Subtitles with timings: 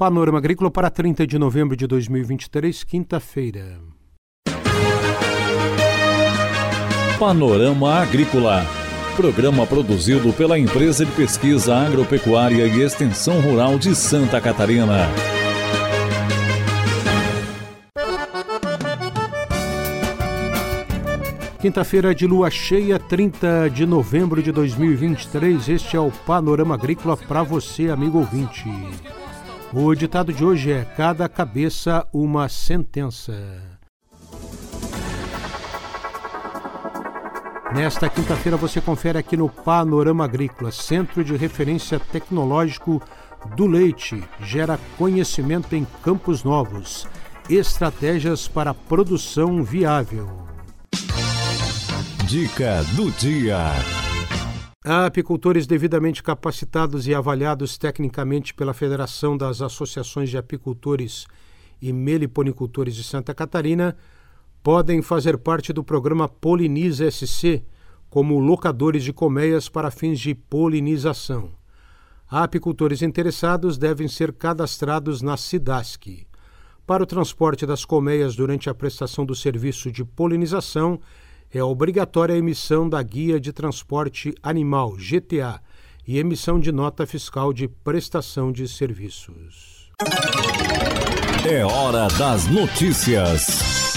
[0.00, 3.82] Panorama Agrícola para 30 de novembro de 2023, quinta-feira.
[7.18, 8.64] Panorama Agrícola.
[9.14, 15.06] Programa produzido pela Empresa de Pesquisa Agropecuária e Extensão Rural de Santa Catarina.
[21.60, 25.68] Quinta-feira de lua cheia, 30 de novembro de 2023.
[25.68, 28.64] Este é o Panorama Agrícola para você, amigo ouvinte.
[29.72, 33.32] O ditado de hoje é: Cada cabeça uma sentença.
[37.72, 43.00] Nesta quinta-feira você confere aqui no Panorama Agrícola, Centro de Referência Tecnológico
[43.54, 47.06] do Leite, gera conhecimento em campos novos,
[47.48, 50.28] estratégias para produção viável.
[52.26, 53.72] Dica do dia.
[54.82, 61.26] Apicultores devidamente capacitados e avaliados tecnicamente pela Federação das Associações de Apicultores
[61.82, 63.94] e Meliponicultores de Santa Catarina
[64.62, 67.62] podem fazer parte do programa Poliniza SC
[68.08, 71.50] como locadores de colmeias para fins de polinização.
[72.26, 76.26] Apicultores interessados devem ser cadastrados na SIDASC.
[76.86, 80.98] Para o transporte das colmeias durante a prestação do serviço de polinização,
[81.52, 85.60] é obrigatória a emissão da Guia de Transporte Animal, GTA,
[86.06, 89.90] e emissão de nota fiscal de prestação de serviços.
[91.48, 93.94] É hora das notícias.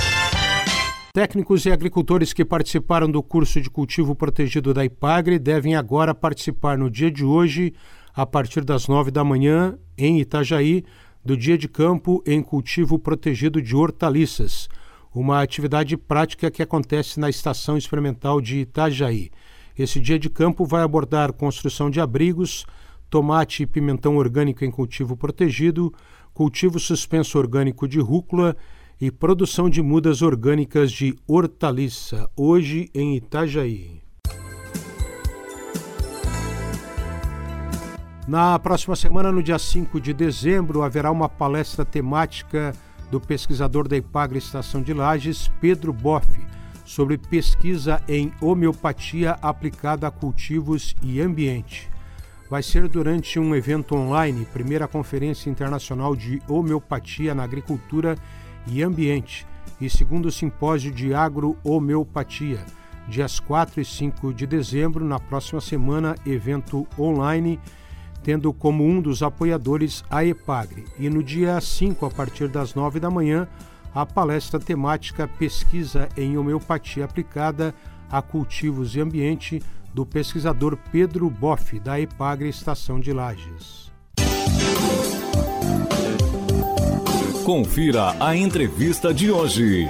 [1.13, 6.75] Técnicos e agricultores que participaram do curso de cultivo protegido da IPAGRE devem agora participar
[6.75, 7.71] no dia de hoje,
[8.15, 10.83] a partir das nove da manhã, em Itajaí,
[11.23, 14.67] do dia de campo em cultivo protegido de hortaliças
[15.13, 19.29] uma atividade prática que acontece na Estação Experimental de Itajaí.
[19.77, 22.65] Esse dia de campo vai abordar construção de abrigos,
[23.09, 25.93] tomate e pimentão orgânico em cultivo protegido,
[26.33, 28.55] cultivo suspenso orgânico de rúcula
[28.99, 34.01] e produção de mudas orgânicas de hortaliça, hoje em Itajaí.
[38.27, 42.73] Na próxima semana, no dia 5 de dezembro, haverá uma palestra temática
[43.09, 46.27] do pesquisador da Ipagre Estação de Lages, Pedro Boff,
[46.85, 51.89] sobre pesquisa em homeopatia aplicada a cultivos e ambiente.
[52.49, 58.15] Vai ser durante um evento online, primeira Conferência Internacional de Homeopatia na Agricultura
[58.67, 59.47] e Ambiente,
[59.79, 62.63] e segundo simpósio de agro-homeopatia,
[63.07, 67.59] dias 4 e 5 de dezembro, na próxima semana, evento online
[68.23, 70.85] tendo como um dos apoiadores a EPAGRE.
[70.97, 73.47] E no dia 5, a partir das 9 da manhã,
[73.93, 77.75] a palestra temática Pesquisa em Homeopatia Aplicada
[78.13, 79.59] a Cultivos e Ambiente,
[79.91, 83.91] do pesquisador Pedro Boff, da EPAGRE Estação de Lages.
[87.43, 89.87] Confira a entrevista de hoje.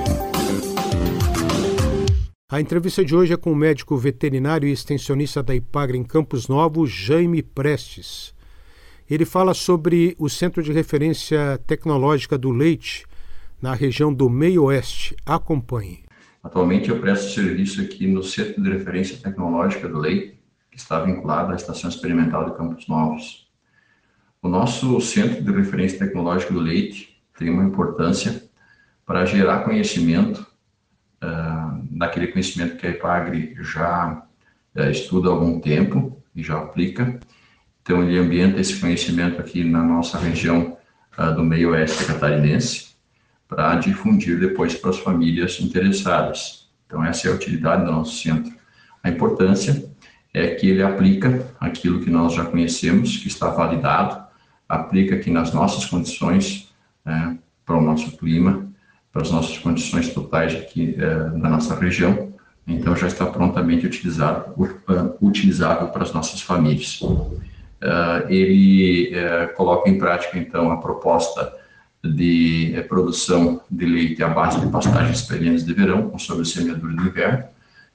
[2.53, 6.47] A entrevista de hoje é com o médico veterinário e extensionista da Ipagre em Campos
[6.47, 8.31] Novos, Jaime Prestes.
[9.09, 13.08] Ele fala sobre o Centro de Referência Tecnológica do Leite
[13.59, 15.16] na região do Meio Oeste.
[15.25, 16.03] Acompanhe.
[16.44, 21.53] Atualmente eu presto serviço aqui no Centro de Referência Tecnológica do Leite, que está vinculado
[21.53, 23.52] à Estação Experimental de Campos Novos.
[24.44, 28.44] O nosso Centro de Referência Tecnológica do Leite tem uma importância
[29.08, 30.46] para gerar conhecimento
[31.24, 31.62] uh,
[31.98, 34.24] daquele conhecimento que a IPAGRE já
[34.76, 37.20] uh, estuda há algum tempo e já aplica.
[37.81, 40.78] Então, ele ambienta esse conhecimento aqui na nossa região
[41.18, 42.94] uh, do meio oeste catarinense
[43.48, 46.70] para difundir depois para as famílias interessadas.
[46.88, 48.54] Então, essa é a utilidade do nosso centro.
[49.04, 49.92] A importância
[50.34, 54.25] é que ele aplica aquilo que nós já conhecemos, que está validado,
[54.68, 56.74] aplica aqui nas nossas condições,
[57.06, 58.73] né, para o nosso clima,
[59.13, 62.34] para as nossas condições totais aqui uh, da nossa região,
[62.68, 67.00] então já está prontamente utilizado, uh, utilizado para as nossas famílias.
[67.00, 69.13] Uh, ele
[69.56, 71.53] coloca em prática, então, a proposta
[72.04, 77.44] de produção de leite à base de pastagens perenes de verão, com sobressemeadura de inverno,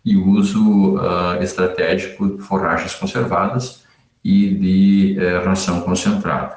[0.05, 0.99] e uso
[1.41, 3.85] estratégico de forragens conservadas
[4.25, 6.57] e de ração concentrada.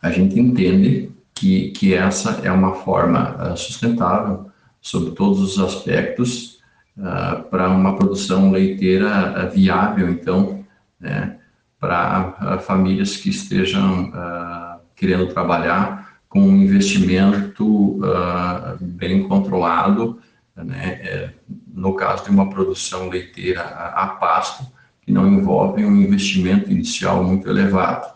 [0.00, 4.50] A gente entende que, que essa é uma forma uh, sustentável,
[4.80, 6.60] sob todos os aspectos,
[6.96, 10.64] uh, para uma produção leiteira uh, viável, então,
[10.98, 11.36] né,
[11.78, 14.10] para famílias que estejam
[14.96, 18.00] querendo trabalhar com um investimento
[18.80, 20.18] bem controlado,
[20.56, 21.32] né,
[21.72, 24.66] no caso de uma produção leiteira a pasto,
[25.02, 28.15] que não envolve um investimento inicial muito elevado.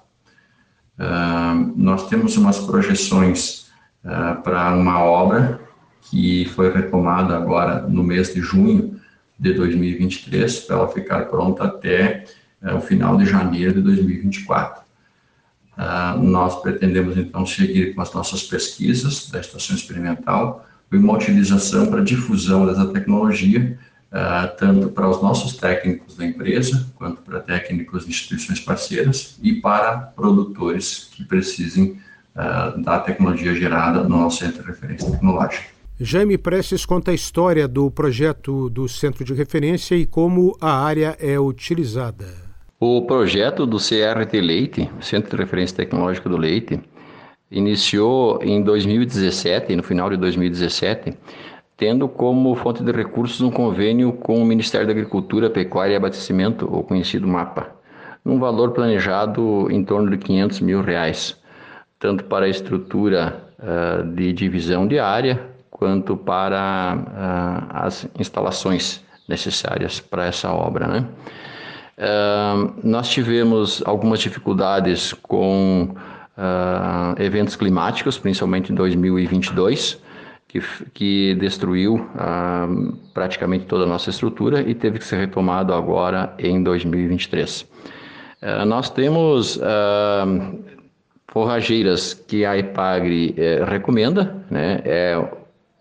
[1.01, 3.71] Uh, nós temos umas projeções
[4.05, 5.59] uh, para uma obra
[6.03, 9.01] que foi retomada agora no mês de junho
[9.39, 12.27] de 2023, para ela ficar pronta até
[12.63, 14.83] uh, o final de janeiro de 2024.
[16.19, 22.05] nós pretendemos, então, seguir com as nossas pesquisas da estação experimental e uma utilização para
[22.05, 23.79] difusão dessa tecnologia
[24.11, 29.55] Uh, tanto para os nossos técnicos da empresa, quanto para técnicos de instituições parceiras e
[29.61, 31.97] para produtores que precisem
[32.35, 35.65] uh, da tecnologia gerada no nosso centro de referência tecnológica.
[36.01, 41.15] Jaime Prestes conta a história do projeto do centro de referência e como a área
[41.21, 42.27] é utilizada.
[42.81, 46.81] O projeto do CRT Leite, Centro de Referência Tecnológica do Leite,
[47.51, 51.13] iniciou em 2017, no final de 2017,
[51.81, 56.67] tendo como fonte de recursos um convênio com o Ministério da Agricultura, Pecuária e Abastecimento,
[56.67, 57.69] o conhecido MAPA,
[58.23, 61.39] num valor planejado em torno de 500 mil reais,
[61.99, 65.41] tanto para a estrutura uh, de divisão de área,
[65.71, 70.87] quanto para uh, as instalações necessárias para essa obra.
[70.87, 71.07] Né?
[71.97, 75.95] Uh, nós tivemos algumas dificuldades com
[77.19, 80.01] eventos climáticos, principalmente em 2022,
[80.51, 80.61] que,
[80.93, 82.69] que destruiu ah,
[83.15, 87.69] praticamente toda a nossa estrutura e teve que ser retomado agora em 2023.
[88.43, 90.27] Ah, nós temos ah,
[91.29, 94.83] forrageiras que a EPAGRE eh, recomenda, né?
[94.85, 95.25] é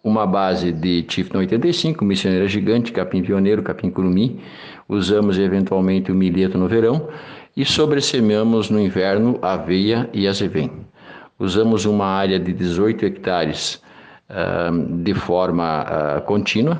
[0.04, 4.40] uma base de Tifton 85, missioneira gigante, capim pioneiro, capim curumi,
[4.88, 7.10] usamos eventualmente o milheto no verão
[7.58, 10.72] e sobressemeamos no inverno aveia e azevém.
[11.40, 13.82] Usamos uma área de 18 hectares
[15.02, 16.78] de forma uh, contínua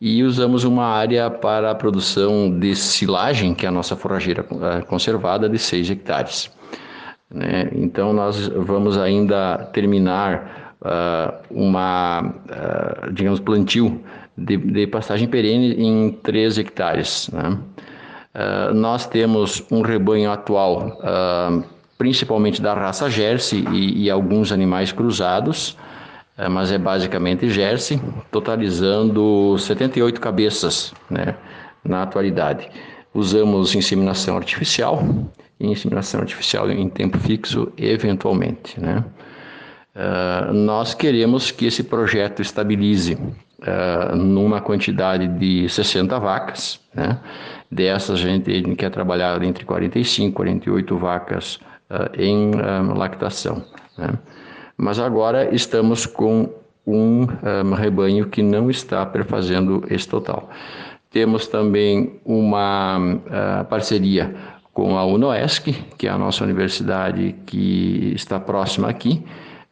[0.00, 4.86] e usamos uma área para a produção de silagem, que é a nossa forrageira uh,
[4.86, 6.50] conservada, de 6 hectares.
[7.28, 7.70] Né?
[7.72, 12.34] Então, nós vamos ainda terminar uh, uma,
[13.12, 14.00] digamos, plantio
[14.38, 17.28] de, de, pastagem perene em 3 hectares.
[17.32, 17.58] Né?
[18.74, 20.98] nós temos um rebanho atual,
[21.96, 25.74] principalmente da raça Jersey e, e alguns animais cruzados,
[26.38, 27.98] é, mas é basicamente Jersey,
[28.30, 31.34] totalizando 78 cabeças né,
[31.82, 32.68] na atualidade.
[33.14, 35.02] Usamos inseminação artificial
[35.58, 38.78] e inseminação artificial em tempo fixo, eventualmente.
[38.78, 39.02] Né?
[39.94, 46.78] Uh, nós queremos que esse projeto estabilize uh, numa quantidade de 60 vacas.
[46.94, 47.18] Né?
[47.70, 51.58] Dessas, a gente quer trabalhar entre 45 e 48 vacas
[51.90, 52.50] uh, em
[52.94, 53.64] lactação.
[53.96, 54.10] Né?
[54.76, 56.50] Mas agora estamos com
[56.86, 60.50] um, um rebanho que não está perfazendo esse total.
[61.10, 64.34] Temos também uma uh, parceria
[64.72, 69.24] com a UNOESC, que é a nossa universidade que está próxima aqui,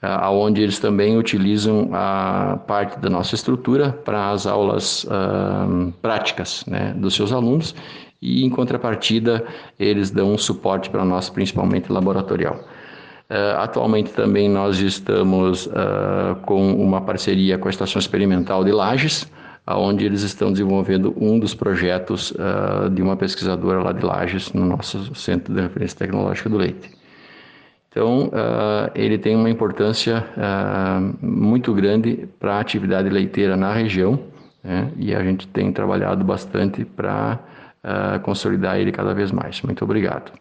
[0.02, 6.64] uh, onde eles também utilizam a parte da nossa estrutura para as aulas uh, práticas
[6.66, 7.74] né, dos seus alunos
[8.22, 9.44] e, em contrapartida,
[9.78, 12.58] eles dão um suporte para nós, principalmente laboratorial.
[13.30, 19.26] Uh, atualmente também nós estamos uh, com uma parceria com a Estação Experimental de Lages,
[19.66, 24.66] onde eles estão desenvolvendo um dos projetos uh, de uma pesquisadora lá de Lages, no
[24.66, 26.90] nosso Centro de Referência Tecnológica do Leite.
[27.88, 28.28] Então,
[28.92, 30.26] ele tem uma importância
[31.22, 34.18] muito grande para a atividade leiteira na região,
[34.64, 34.90] né?
[34.96, 37.38] e a gente tem trabalhado bastante para
[38.24, 39.62] consolidar ele cada vez mais.
[39.62, 40.32] Muito obrigado.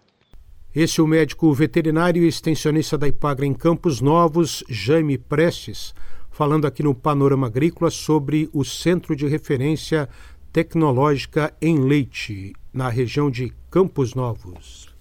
[0.76, 5.94] Esse é o médico veterinário e extensionista da Ipagra em Campos Novos, Jaime Prestes,
[6.32, 10.10] falando aqui no Panorama Agrícola sobre o Centro de Referência
[10.52, 14.92] Tecnológica em Leite, na região de Campos Novos.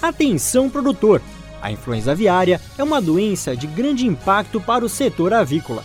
[0.00, 1.20] Atenção produtor!
[1.60, 5.84] A influenza aviária é uma doença de grande impacto para o setor avícola